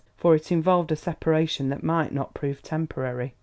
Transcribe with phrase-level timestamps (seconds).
[0.17, 3.35] For it involved a separation that might not prove temporary.